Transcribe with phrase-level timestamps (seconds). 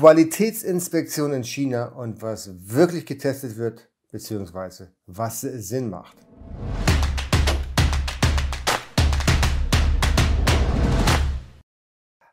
[0.00, 6.16] Qualitätsinspektion in China und was wirklich getestet wird, beziehungsweise was Sinn macht.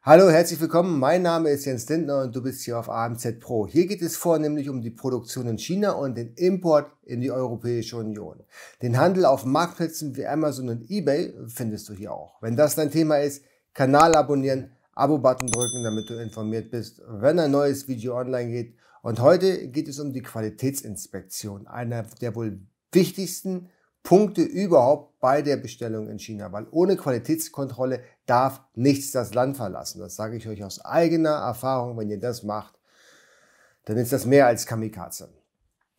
[0.01, 0.97] Hallo, herzlich willkommen.
[0.97, 3.68] Mein Name ist Jens Lindner und du bist hier auf AMZ Pro.
[3.68, 7.97] Hier geht es vornehmlich um die Produktion in China und den Import in die Europäische
[7.97, 8.45] Union.
[8.81, 12.41] Den Handel auf Marktplätzen wie Amazon und eBay findest du hier auch.
[12.41, 13.43] Wenn das dein Thema ist,
[13.73, 18.75] Kanal abonnieren, Abo-Button drücken, damit du informiert bist, wenn ein neues Video online geht.
[19.04, 22.59] Und heute geht es um die Qualitätsinspektion, einer der wohl
[22.91, 23.70] wichtigsten
[24.04, 29.99] Punkte überhaupt bei der Bestellung in China, weil ohne Qualitätskontrolle darf nichts das Land verlassen.
[29.99, 31.98] Das sage ich euch aus eigener Erfahrung.
[31.98, 32.79] Wenn ihr das macht,
[33.85, 35.29] dann ist das mehr als Kamikaze.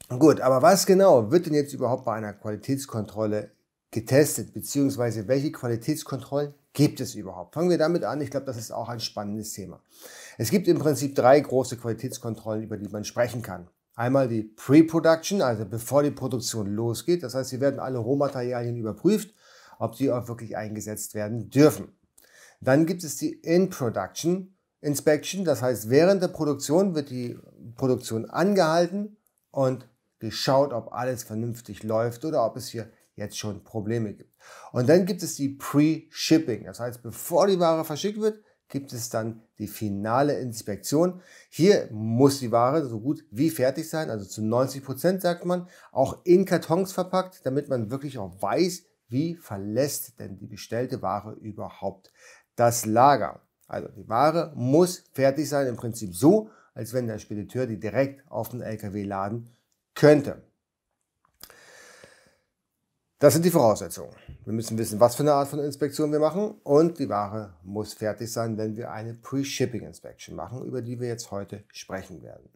[0.08, 3.52] Gut, aber was genau wird denn jetzt überhaupt bei einer Qualitätskontrolle
[3.91, 7.55] getestet, beziehungsweise welche Qualitätskontrollen gibt es überhaupt?
[7.55, 8.20] Fangen wir damit an.
[8.20, 9.82] Ich glaube, das ist auch ein spannendes Thema.
[10.38, 13.69] Es gibt im Prinzip drei große Qualitätskontrollen, über die man sprechen kann.
[13.96, 17.25] Einmal die Pre-Production, also bevor die Produktion losgeht.
[17.25, 19.34] Das heißt, sie werden alle Rohmaterialien überprüft,
[19.80, 21.98] ob sie auch wirklich eingesetzt werden dürfen.
[22.61, 25.45] Dann gibt es die In-Production Inspection.
[25.45, 27.36] Das heißt, während der Produktion wird die
[27.74, 29.17] Produktion angehalten
[29.50, 29.89] und
[30.20, 34.34] geschaut, ob alles vernünftig läuft oder ob es hier jetzt schon Probleme gibt.
[34.72, 36.64] Und dann gibt es die Pre-Shipping.
[36.64, 41.20] Das heißt, bevor die Ware verschickt wird, gibt es dann die finale Inspektion.
[41.48, 45.69] Hier muss die Ware so gut wie fertig sein, also zu 90 Prozent sagt man,
[45.91, 51.33] auch in Kartons verpackt, damit man wirklich auch weiß, wie verlässt denn die bestellte Ware
[51.33, 52.12] überhaupt
[52.56, 53.41] das Lager.
[53.66, 58.22] Also die Ware muss fertig sein, im Prinzip so, als wenn der Spediteur die direkt
[58.30, 59.48] auf den LKW laden
[59.94, 60.42] könnte.
[63.20, 64.12] Das sind die Voraussetzungen.
[64.44, 67.92] Wir müssen wissen, was für eine Art von Inspektion wir machen und die Ware muss
[67.92, 72.48] fertig sein, wenn wir eine Pre-Shipping Inspection machen, über die wir jetzt heute sprechen werden.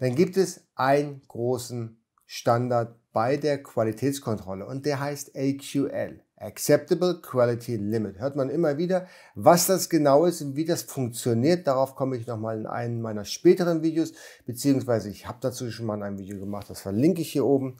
[0.00, 1.96] Dann gibt es einen großen
[2.26, 6.20] Standard bei der Qualitätskontrolle und der heißt AQL.
[6.36, 8.18] Acceptable Quality Limit.
[8.18, 9.06] Hört man immer wieder.
[9.34, 13.24] Was das genau ist und wie das funktioniert, darauf komme ich nochmal in einem meiner
[13.24, 14.12] späteren Videos,
[14.44, 17.78] beziehungsweise ich habe dazu schon mal ein Video gemacht, das verlinke ich hier oben.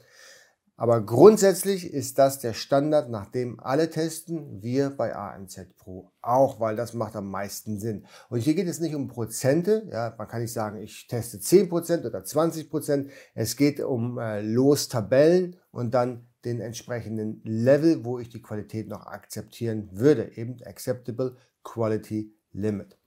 [0.75, 6.59] Aber grundsätzlich ist das der Standard, nach dem alle testen, wir bei AMZ Pro auch,
[6.59, 8.05] weil das macht am meisten Sinn.
[8.29, 12.07] Und hier geht es nicht um Prozente, ja, man kann nicht sagen, ich teste 10%
[12.07, 18.41] oder 20%, es geht um äh, Lostabellen und dann den entsprechenden Level, wo ich die
[18.41, 22.97] Qualität noch akzeptieren würde, eben Acceptable Quality Limit.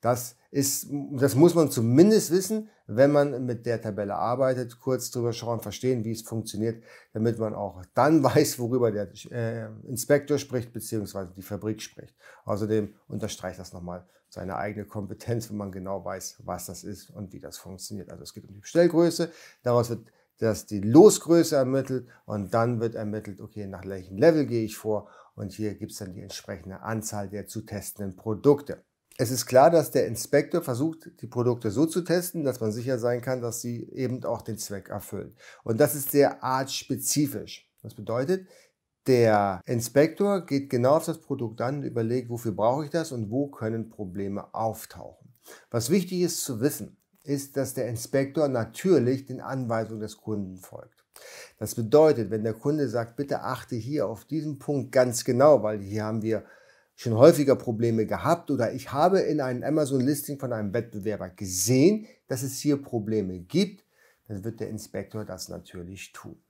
[0.00, 5.32] Das ist, das muss man zumindest wissen, wenn man mit der Tabelle arbeitet, kurz drüber
[5.32, 6.82] schauen, verstehen, wie es funktioniert,
[7.12, 12.14] damit man auch dann weiß, worüber der äh, Inspektor spricht, beziehungsweise die Fabrik spricht.
[12.44, 17.32] Außerdem unterstreicht das nochmal seine eigene Kompetenz, wenn man genau weiß, was das ist und
[17.32, 18.10] wie das funktioniert.
[18.10, 19.30] Also es geht um die Bestellgröße,
[19.62, 20.06] daraus wird
[20.38, 25.08] das die Losgröße ermittelt und dann wird ermittelt, okay, nach welchem Level gehe ich vor
[25.34, 28.82] und hier gibt es dann die entsprechende Anzahl der zu testenden Produkte.
[29.22, 32.98] Es ist klar, dass der Inspektor versucht, die Produkte so zu testen, dass man sicher
[32.98, 35.36] sein kann, dass sie eben auch den Zweck erfüllen.
[35.62, 37.70] Und das ist sehr artspezifisch.
[37.82, 38.48] Das bedeutet,
[39.06, 43.30] der Inspektor geht genau auf das Produkt an und überlegt, wofür brauche ich das und
[43.30, 45.32] wo können Probleme auftauchen.
[45.70, 51.04] Was wichtig ist zu wissen, ist, dass der Inspektor natürlich den Anweisungen des Kunden folgt.
[51.60, 55.78] Das bedeutet, wenn der Kunde sagt, bitte achte hier auf diesen Punkt ganz genau, weil
[55.78, 56.44] hier haben wir
[57.02, 62.42] schon häufiger Probleme gehabt oder ich habe in einem Amazon-Listing von einem Wettbewerber gesehen, dass
[62.42, 63.84] es hier Probleme gibt,
[64.28, 66.40] dann wird der Inspektor das natürlich tun.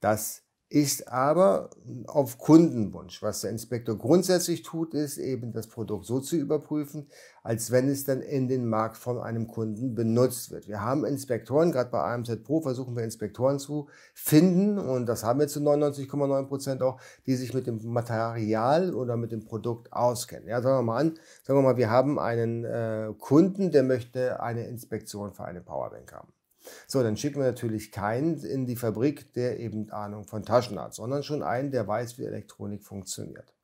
[0.00, 1.70] Das ist aber
[2.06, 3.22] auf Kundenwunsch.
[3.22, 7.08] Was der Inspektor grundsätzlich tut, ist eben das Produkt so zu überprüfen,
[7.42, 10.68] als wenn es dann in den Markt von einem Kunden benutzt wird.
[10.68, 15.40] Wir haben Inspektoren, gerade bei AMZ Pro versuchen wir Inspektoren zu finden und das haben
[15.40, 20.48] wir zu 99,9 Prozent auch, die sich mit dem Material oder mit dem Produkt auskennen.
[20.48, 24.42] Ja, sagen wir mal an, sagen wir mal, wir haben einen äh, Kunden, der möchte
[24.42, 26.37] eine Inspektion für eine Powerbank haben.
[26.86, 30.94] So, dann schicken wir natürlich keinen in die Fabrik, der eben Ahnung von Taschen hat,
[30.94, 33.54] sondern schon einen, der weiß, wie Elektronik funktioniert.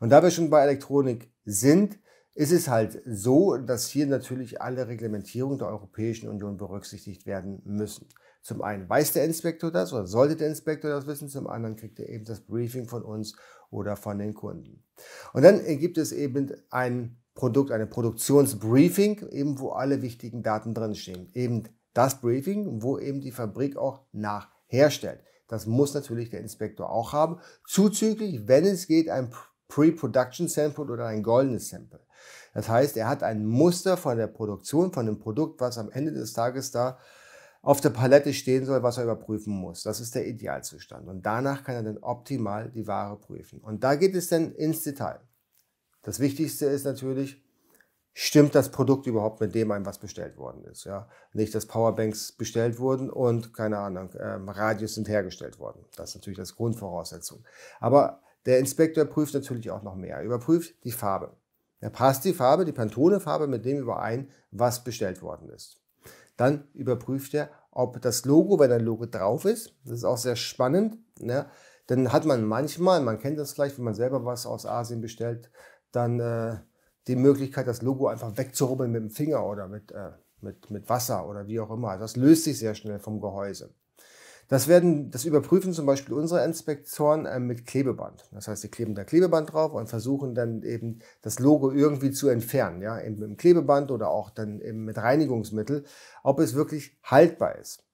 [0.00, 1.98] Und da wir schon bei Elektronik sind,
[2.34, 8.08] ist es halt so, dass hier natürlich alle Reglementierungen der Europäischen Union berücksichtigt werden müssen.
[8.42, 12.00] Zum einen weiß der Inspektor das oder sollte der Inspektor das wissen, zum anderen kriegt
[12.00, 13.36] er eben das Briefing von uns
[13.70, 14.82] oder von den Kunden.
[15.32, 21.30] Und dann gibt es eben ein Produkt, eine Produktionsbriefing, eben wo alle wichtigen Daten drinstehen.
[21.34, 21.64] Eben
[21.94, 25.20] das Briefing, wo eben die Fabrik auch nachherstellt.
[25.48, 27.38] Das muss natürlich der Inspektor auch haben.
[27.66, 29.32] Zuzüglich, wenn es geht, ein
[29.68, 32.00] Pre-Production Sample oder ein goldenes Sample.
[32.54, 36.12] Das heißt, er hat ein Muster von der Produktion, von dem Produkt, was am Ende
[36.12, 36.98] des Tages da
[37.62, 39.82] auf der Palette stehen soll, was er überprüfen muss.
[39.82, 41.08] Das ist der Idealzustand.
[41.08, 43.60] Und danach kann er dann optimal die Ware prüfen.
[43.60, 45.20] Und da geht es dann ins Detail.
[46.02, 47.41] Das Wichtigste ist natürlich,
[48.14, 50.84] stimmt das Produkt überhaupt mit dem ein, was bestellt worden ist.
[50.84, 51.08] Ja?
[51.32, 55.84] Nicht, dass Powerbanks bestellt wurden und, keine Ahnung, ähm, Radios sind hergestellt worden.
[55.96, 57.44] Das ist natürlich das Grundvoraussetzung.
[57.80, 60.16] Aber der Inspektor prüft natürlich auch noch mehr.
[60.16, 61.36] Er überprüft die Farbe.
[61.80, 65.80] Er passt die Farbe, die Pantone-Farbe mit dem überein, was bestellt worden ist.
[66.36, 70.36] Dann überprüft er, ob das Logo, wenn ein Logo drauf ist, das ist auch sehr
[70.36, 71.46] spannend, ne?
[71.86, 75.50] dann hat man manchmal, man kennt das vielleicht, wenn man selber was aus Asien bestellt,
[75.90, 76.58] dann äh,
[77.08, 80.10] die Möglichkeit, das Logo einfach wegzurubbeln mit dem Finger oder mit, äh,
[80.40, 81.98] mit, mit Wasser oder wie auch immer.
[81.98, 83.74] Das löst sich sehr schnell vom Gehäuse.
[84.48, 88.28] Das, werden, das überprüfen zum Beispiel unsere Inspektoren äh, mit Klebeband.
[88.32, 92.28] Das heißt, sie kleben da Klebeband drauf und versuchen dann eben das Logo irgendwie zu
[92.28, 95.84] entfernen, ja, eben mit dem Klebeband oder auch dann eben mit Reinigungsmittel,
[96.22, 97.84] ob es wirklich haltbar ist.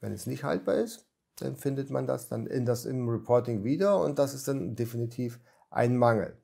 [0.00, 1.06] Wenn es nicht haltbar ist,
[1.40, 5.40] dann findet man das dann in das im Reporting wieder und das ist dann definitiv
[5.70, 6.39] ein Mangel.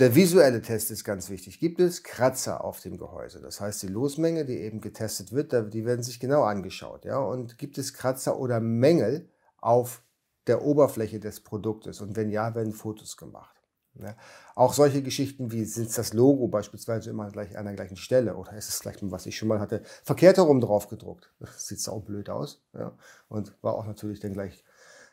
[0.00, 1.60] Der visuelle Test ist ganz wichtig.
[1.60, 3.40] Gibt es Kratzer auf dem Gehäuse?
[3.40, 7.04] Das heißt, die Losmenge, die eben getestet wird, die werden sich genau angeschaut.
[7.04, 7.18] Ja?
[7.18, 10.02] Und gibt es Kratzer oder Mängel auf
[10.48, 12.00] der Oberfläche des Produktes?
[12.00, 13.54] Und wenn ja, werden Fotos gemacht.
[13.94, 14.16] Ja?
[14.56, 18.56] Auch solche Geschichten wie, sind das Logo beispielsweise immer gleich an der gleichen Stelle oder
[18.56, 21.32] ist es gleich, was ich schon mal hatte, verkehrt herum drauf gedruckt?
[21.38, 22.64] Das sieht sau blöd aus.
[22.72, 22.96] Ja?
[23.28, 24.64] Und war auch natürlich dann gleich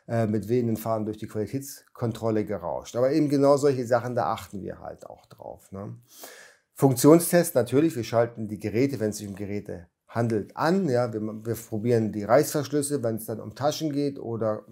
[0.08, 2.96] äh, mit wehenden Fahnen durch die Qualitätskontrolle gerauscht.
[2.96, 5.70] Aber eben genau solche Sachen, da achten wir halt auch drauf.
[5.72, 5.96] Ne?
[6.74, 10.88] Funktionstest natürlich, wir schalten die Geräte, wenn es sich um Geräte handelt, an.
[10.88, 14.64] Ja, wir, wir probieren die Reißverschlüsse, wenn es dann um Taschen geht oder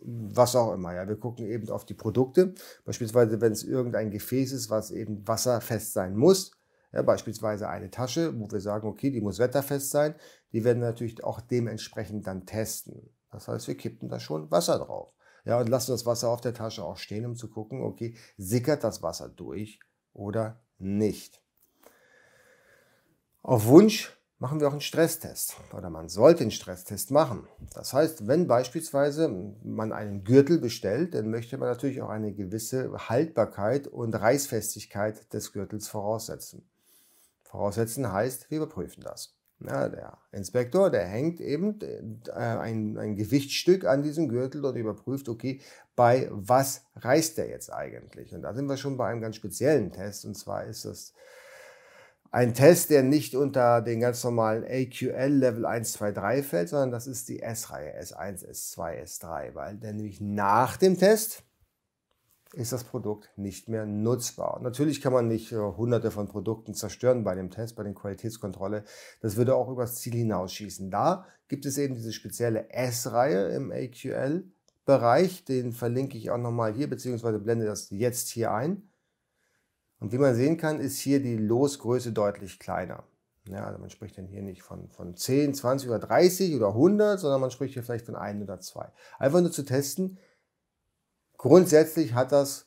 [0.00, 0.94] was auch immer.
[0.94, 2.54] Ja, wir gucken eben auf die Produkte.
[2.84, 6.52] Beispielsweise, wenn es irgendein Gefäß ist, was eben wasserfest sein muss.
[6.92, 10.14] Ja, beispielsweise eine Tasche, wo wir sagen, okay, die muss wetterfest sein.
[10.52, 13.10] Die werden natürlich auch dementsprechend dann testen.
[13.30, 15.12] Das heißt, wir kippen da schon Wasser drauf.
[15.44, 18.84] Ja, und lassen das Wasser auf der Tasche auch stehen, um zu gucken, okay, sickert
[18.84, 19.80] das Wasser durch
[20.12, 21.40] oder nicht.
[23.42, 27.48] Auf Wunsch machen wir auch einen Stresstest oder man sollte einen Stresstest machen.
[27.72, 29.28] Das heißt, wenn beispielsweise
[29.62, 35.52] man einen Gürtel bestellt, dann möchte man natürlich auch eine gewisse Haltbarkeit und Reißfestigkeit des
[35.52, 36.68] Gürtels voraussetzen.
[37.44, 39.37] Voraussetzen heißt, wir überprüfen das.
[39.60, 45.28] Ja, der Inspektor, der hängt eben äh, ein, ein Gewichtsstück an diesem Gürtel und überprüft,
[45.28, 45.60] okay,
[45.96, 48.32] bei was reißt der jetzt eigentlich?
[48.32, 50.24] Und da sind wir schon bei einem ganz speziellen Test.
[50.24, 51.12] Und zwar ist das
[52.30, 56.92] ein Test, der nicht unter den ganz normalen AQL Level 1, 2, 3 fällt, sondern
[56.92, 61.42] das ist die S-Reihe, S1, S2, S3, weil der nämlich nach dem Test
[62.54, 64.60] ist das Produkt nicht mehr nutzbar.
[64.62, 68.84] Natürlich kann man nicht äh, hunderte von Produkten zerstören bei dem Test, bei der Qualitätskontrolle.
[69.20, 70.90] Das würde auch übers Ziel hinausschießen.
[70.90, 75.44] Da gibt es eben diese spezielle S-Reihe im AQL-Bereich.
[75.44, 78.88] Den verlinke ich auch nochmal hier, beziehungsweise blende das jetzt hier ein.
[80.00, 83.04] Und wie man sehen kann, ist hier die Losgröße deutlich kleiner.
[83.48, 87.18] Ja, also man spricht dann hier nicht von, von 10, 20 oder 30 oder 100,
[87.18, 88.92] sondern man spricht hier vielleicht von 1 oder 2.
[89.18, 90.18] Einfach nur zu testen,
[91.38, 92.66] Grundsätzlich hat das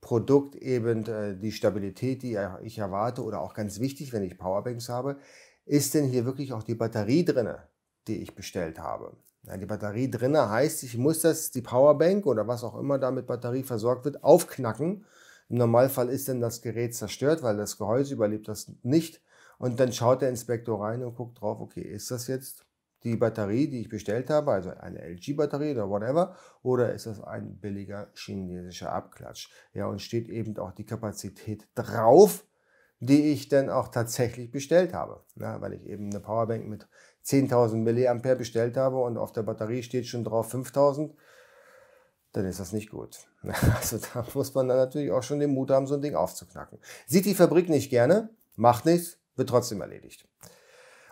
[0.00, 4.88] Produkt eben äh, die Stabilität, die ich erwarte oder auch ganz wichtig, wenn ich Powerbanks
[4.88, 5.18] habe,
[5.64, 7.68] ist denn hier wirklich auch die Batterie drinne,
[8.08, 9.16] die ich bestellt habe.
[9.60, 13.26] Die Batterie drinne heißt, ich muss das, die Powerbank oder was auch immer da mit
[13.26, 15.04] Batterie versorgt wird, aufknacken.
[15.48, 19.22] Im Normalfall ist dann das Gerät zerstört, weil das Gehäuse überlebt das nicht.
[19.58, 22.64] Und dann schaut der Inspektor rein und guckt drauf, okay, ist das jetzt
[23.06, 27.56] die Batterie, die ich bestellt habe, also eine LG-Batterie oder whatever, oder ist das ein
[27.58, 29.48] billiger chinesischer Abklatsch?
[29.72, 32.44] Ja, und steht eben auch die Kapazität drauf,
[32.98, 35.22] die ich dann auch tatsächlich bestellt habe.
[35.36, 36.88] Ja, weil ich eben eine Powerbank mit
[37.24, 41.12] 10.000 mA bestellt habe und auf der Batterie steht schon drauf 5.000,
[42.32, 43.18] dann ist das nicht gut.
[43.76, 46.80] Also da muss man dann natürlich auch schon den Mut haben, so ein Ding aufzuknacken.
[47.06, 50.26] Sieht die Fabrik nicht gerne, macht nichts, wird trotzdem erledigt.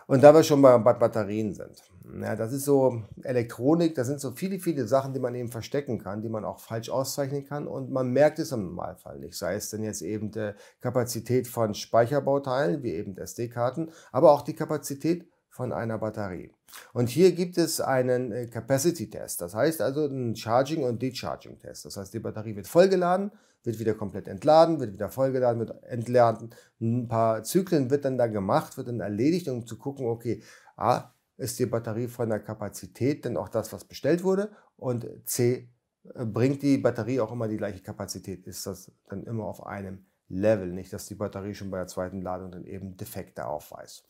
[0.07, 1.81] Und da wir schon bei, Batterien sind.
[2.21, 5.97] Ja, das ist so Elektronik, das sind so viele, viele Sachen, die man eben verstecken
[5.97, 9.35] kann, die man auch falsch auszeichnen kann und man merkt es im Normalfall nicht.
[9.35, 14.53] Sei es denn jetzt eben die Kapazität von Speicherbauteilen, wie eben SD-Karten, aber auch die
[14.53, 16.51] Kapazität von einer Batterie.
[16.93, 21.57] Und hier gibt es einen äh, Capacity Test, das heißt also einen Charging- und Decharging
[21.59, 21.85] Test.
[21.85, 23.31] Das heißt, die Batterie wird vollgeladen,
[23.65, 26.49] wird wieder komplett entladen, wird wieder vollgeladen, wird entladen.
[26.79, 30.41] Ein paar Zyklen wird dann da gemacht, wird dann erledigt, um zu gucken, okay,
[30.77, 34.51] A, ist die Batterie von der Kapazität denn auch das, was bestellt wurde?
[34.77, 35.69] Und C,
[36.03, 38.45] bringt die Batterie auch immer die gleiche Kapazität?
[38.47, 42.21] Ist das dann immer auf einem Level, nicht dass die Batterie schon bei der zweiten
[42.21, 44.05] Ladung dann eben Defekte aufweist.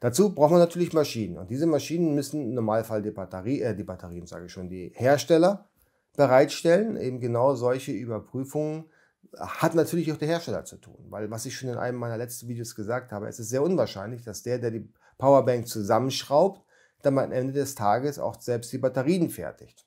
[0.00, 3.84] Dazu braucht man natürlich Maschinen und diese Maschinen müssen im Normalfall die Batterie, äh, die
[3.84, 5.68] Batterien sage ich schon, die Hersteller
[6.16, 6.96] bereitstellen.
[6.96, 8.86] Eben genau solche Überprüfungen
[9.36, 12.48] hat natürlich auch der Hersteller zu tun, weil was ich schon in einem meiner letzten
[12.48, 16.64] Videos gesagt habe, es ist sehr unwahrscheinlich, dass der, der die Powerbank zusammenschraubt,
[17.02, 19.86] dann am Ende des Tages auch selbst die Batterien fertigt.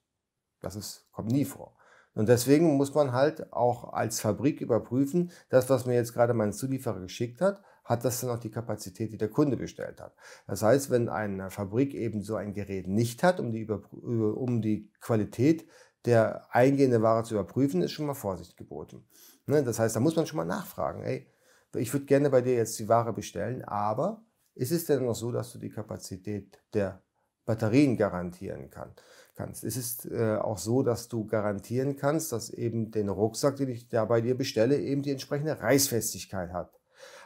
[0.61, 1.75] Das ist, kommt nie vor.
[2.13, 6.53] Und deswegen muss man halt auch als Fabrik überprüfen, das, was mir jetzt gerade mein
[6.53, 10.13] Zulieferer geschickt hat, hat das dann auch die Kapazität, die der Kunde bestellt hat.
[10.45, 14.91] Das heißt, wenn eine Fabrik eben so ein Gerät nicht hat, um die, um die
[14.99, 15.65] Qualität
[16.05, 19.05] der eingehenden Ware zu überprüfen, ist schon mal Vorsicht geboten.
[19.45, 21.27] Ne, das heißt, da muss man schon mal nachfragen, ey,
[21.75, 24.23] ich würde gerne bei dir jetzt die Ware bestellen, aber
[24.55, 27.01] ist es denn noch so, dass du die Kapazität der
[27.45, 28.93] Batterien garantieren kann,
[29.35, 29.63] kannst.
[29.63, 33.89] Es ist äh, auch so, dass du garantieren kannst, dass eben den Rucksack, den ich
[33.89, 36.79] da bei dir bestelle, eben die entsprechende Reißfestigkeit hat.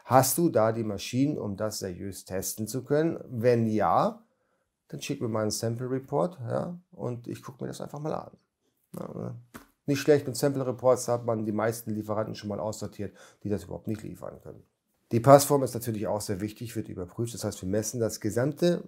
[0.06, 3.20] Hast du da die Maschinen, um das seriös testen zu können?
[3.28, 4.24] Wenn ja,
[4.88, 8.14] dann schick mir mal einen Sample Report ja, und ich gucke mir das einfach mal
[8.14, 8.38] an.
[9.86, 13.66] Nicht schlecht, mit Sample Reports hat man die meisten Lieferanten schon mal aussortiert, die das
[13.66, 14.64] überhaupt nicht liefern können.
[15.12, 17.34] Die Passform ist natürlich auch sehr wichtig, wird überprüft.
[17.34, 18.84] Das heißt, wir messen das gesamte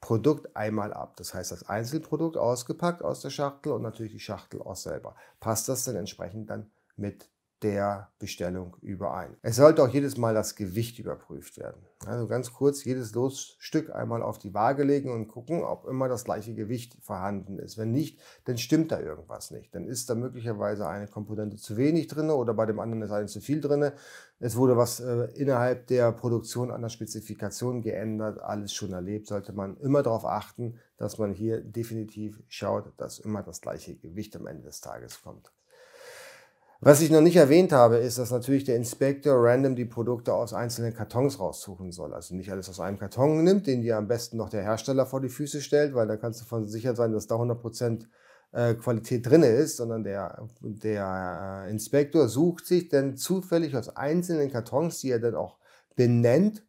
[0.00, 1.16] Produkt einmal ab.
[1.16, 5.16] Das heißt, das Einzelprodukt ausgepackt aus der Schachtel und natürlich die Schachtel auch selber.
[5.40, 7.28] Passt das dann entsprechend dann mit
[7.62, 9.36] der Bestellung überein.
[9.42, 11.82] Es sollte auch jedes Mal das Gewicht überprüft werden.
[12.06, 16.24] Also ganz kurz jedes Losstück einmal auf die Waage legen und gucken, ob immer das
[16.24, 17.76] gleiche Gewicht vorhanden ist.
[17.76, 19.74] Wenn nicht, dann stimmt da irgendwas nicht.
[19.74, 23.26] Dann ist da möglicherweise eine Komponente zu wenig drin oder bei dem anderen ist eine
[23.26, 23.90] zu viel drin.
[24.38, 28.38] Es wurde was äh, innerhalb der Produktion an der Spezifikation geändert.
[28.40, 29.26] Alles schon erlebt.
[29.26, 34.36] Sollte man immer darauf achten, dass man hier definitiv schaut, dass immer das gleiche Gewicht
[34.36, 35.50] am Ende des Tages kommt.
[36.80, 40.54] Was ich noch nicht erwähnt habe, ist, dass natürlich der Inspektor random die Produkte aus
[40.54, 42.14] einzelnen Kartons raussuchen soll.
[42.14, 45.20] Also nicht alles aus einem Karton nimmt, den dir am besten noch der Hersteller vor
[45.20, 48.06] die Füße stellt, weil da kannst du von sicher sein, dass da 100%
[48.52, 54.52] äh, Qualität drin ist, sondern der, der äh, Inspektor sucht sich dann zufällig aus einzelnen
[54.52, 55.58] Kartons, die er dann auch
[55.96, 56.64] benennt.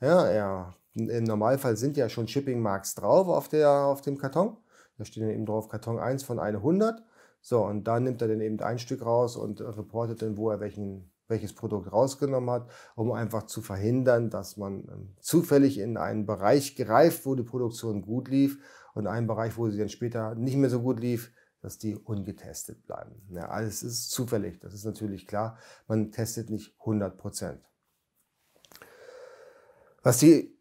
[0.00, 4.56] Ja, er, im Normalfall sind ja schon Shipping Marks drauf auf, der, auf dem Karton.
[4.96, 7.02] Da steht dann eben drauf Karton 1 von 100.
[7.40, 10.60] So, und da nimmt er dann eben ein Stück raus und reportet dann, wo er
[10.60, 16.26] welchen, welches Produkt rausgenommen hat, um einfach zu verhindern, dass man ähm, zufällig in einen
[16.26, 18.58] Bereich greift, wo die Produktion gut lief
[18.94, 21.32] und einen Bereich, wo sie dann später nicht mehr so gut lief,
[21.62, 23.22] dass die ungetestet bleiben.
[23.30, 25.58] Ja, alles ist zufällig, das ist natürlich klar.
[25.86, 27.60] Man testet nicht 100 Prozent.
[30.02, 30.56] Was die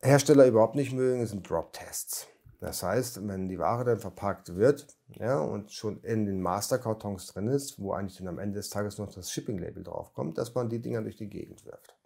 [0.00, 2.26] Hersteller überhaupt nicht mögen, sind Drop-Tests.
[2.62, 4.86] Das heißt, wenn die Ware dann verpackt wird
[5.18, 8.98] ja, und schon in den Masterkartons drin ist, wo eigentlich dann am Ende des Tages
[8.98, 11.96] noch das Shipping-Label draufkommt, dass man die Dinger durch die Gegend wirft.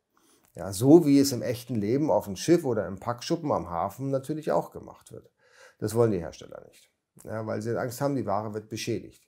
[0.54, 4.08] Ja, so wie es im echten Leben auf dem Schiff oder im Packschuppen am Hafen
[4.08, 5.30] natürlich auch gemacht wird.
[5.78, 6.90] Das wollen die Hersteller nicht,
[7.24, 9.25] ja, weil sie Angst haben, die Ware wird beschädigt.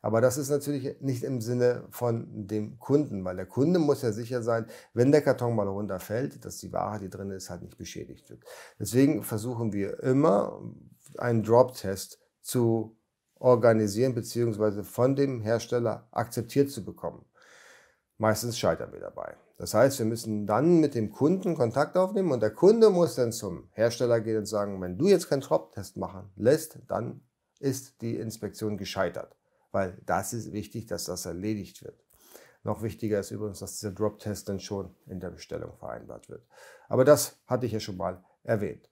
[0.00, 4.12] Aber das ist natürlich nicht im Sinne von dem Kunden, weil der Kunde muss ja
[4.12, 7.78] sicher sein, wenn der Karton mal runterfällt, dass die Ware, die drin ist, halt nicht
[7.78, 8.44] beschädigt wird.
[8.78, 10.60] Deswegen versuchen wir immer,
[11.16, 12.96] einen Drop-Test zu
[13.34, 14.82] organisieren bzw.
[14.82, 17.24] von dem Hersteller akzeptiert zu bekommen.
[18.18, 19.36] Meistens scheitern wir dabei.
[19.56, 23.32] Das heißt, wir müssen dann mit dem Kunden Kontakt aufnehmen und der Kunde muss dann
[23.32, 27.22] zum Hersteller gehen und sagen, wenn du jetzt keinen Drop-Test machen lässt, dann
[27.58, 29.37] ist die Inspektion gescheitert
[29.72, 32.02] weil das ist wichtig, dass das erledigt wird.
[32.64, 36.46] Noch wichtiger ist übrigens, dass dieser Drop-Test dann schon in der Bestellung vereinbart wird.
[36.88, 38.88] Aber das hatte ich ja schon mal erwähnt.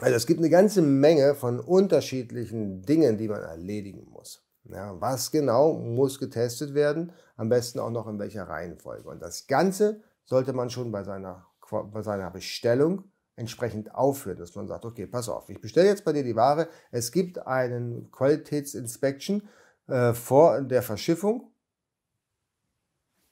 [0.00, 4.44] Also es gibt eine ganze Menge von unterschiedlichen Dingen, die man erledigen muss.
[4.64, 7.12] Ja, was genau muss getestet werden?
[7.36, 9.08] Am besten auch noch in welcher Reihenfolge.
[9.08, 13.04] Und das Ganze sollte man schon bei seiner, bei seiner Bestellung
[13.38, 16.68] entsprechend aufführen, dass man sagt, okay, pass auf, ich bestelle jetzt bei dir die Ware,
[16.90, 19.48] es gibt einen Qualitätsinspection
[19.86, 21.52] äh, vor der Verschiffung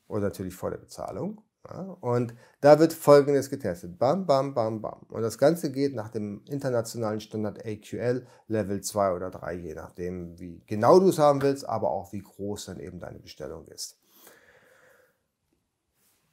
[0.06, 1.42] und natürlich vor der Bezahlung.
[1.68, 3.98] Ja, und da wird Folgendes getestet.
[3.98, 5.00] Bam, bam, bam, bam.
[5.08, 10.38] Und das Ganze geht nach dem internationalen Standard AQL Level 2 oder 3, je nachdem,
[10.38, 13.98] wie genau du es haben willst, aber auch wie groß dann eben deine Bestellung ist.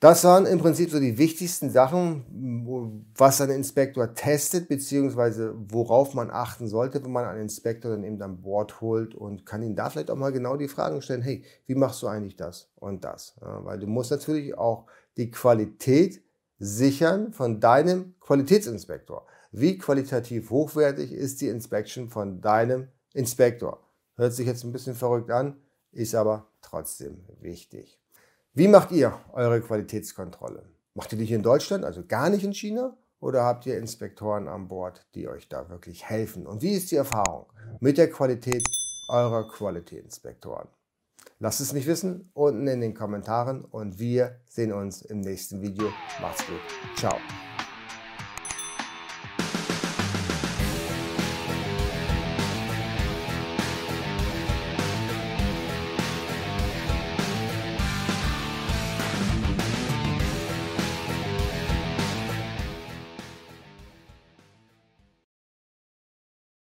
[0.03, 6.29] Das waren im Prinzip so die wichtigsten Sachen, was ein Inspektor testet, beziehungsweise worauf man
[6.29, 9.89] achten sollte, wenn man einen Inspektor dann eben an Bord holt und kann ihn da
[9.89, 13.37] vielleicht auch mal genau die Fragen stellen, hey, wie machst du eigentlich das und das?
[13.39, 16.21] Ja, weil du musst natürlich auch die Qualität
[16.59, 19.25] sichern von deinem Qualitätsinspektor.
[19.53, 23.79] Wie qualitativ hochwertig ist die Inspection von deinem Inspektor?
[24.17, 25.61] Hört sich jetzt ein bisschen verrückt an,
[25.93, 28.02] ist aber trotzdem wichtig.
[28.55, 30.63] Wie macht ihr eure Qualitätskontrolle?
[30.93, 32.95] Macht ihr die hier in Deutschland, also gar nicht in China?
[33.19, 36.45] Oder habt ihr Inspektoren an Bord, die euch da wirklich helfen?
[36.45, 37.47] Und wie ist die Erfahrung
[37.79, 38.63] mit der Qualität
[39.09, 40.67] eurer Quality-Inspektoren?
[41.39, 45.89] Lasst es mich wissen unten in den Kommentaren und wir sehen uns im nächsten Video.
[46.21, 46.61] Macht's gut.
[46.95, 47.15] Ciao.